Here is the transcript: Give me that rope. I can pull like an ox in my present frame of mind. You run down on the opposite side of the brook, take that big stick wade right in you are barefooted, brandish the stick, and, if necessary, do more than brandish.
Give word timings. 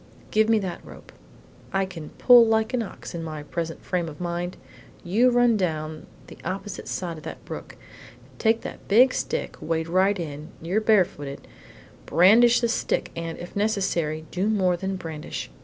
Give 0.31 0.49
me 0.49 0.57
that 0.57 0.83
rope. 0.83 1.11
I 1.71 1.85
can 1.85 2.09
pull 2.17 2.43
like 2.43 2.73
an 2.73 2.81
ox 2.81 3.13
in 3.13 3.21
my 3.23 3.43
present 3.43 3.85
frame 3.85 4.09
of 4.09 4.19
mind. 4.19 4.57
You 5.03 5.29
run 5.29 5.57
down 5.57 5.85
on 5.91 6.05
the 6.25 6.39
opposite 6.43 6.87
side 6.87 7.17
of 7.19 7.23
the 7.23 7.35
brook, 7.45 7.75
take 8.39 8.61
that 8.61 8.87
big 8.87 9.13
stick 9.13 9.57
wade 9.61 9.87
right 9.87 10.17
in 10.19 10.53
you 10.59 10.77
are 10.77 10.81
barefooted, 10.81 11.47
brandish 12.07 12.61
the 12.61 12.67
stick, 12.67 13.11
and, 13.15 13.37
if 13.37 13.55
necessary, 13.55 14.25
do 14.31 14.49
more 14.49 14.75
than 14.75 14.95
brandish. 14.95 15.51